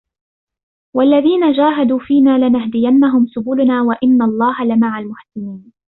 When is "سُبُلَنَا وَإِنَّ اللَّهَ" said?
3.27-4.63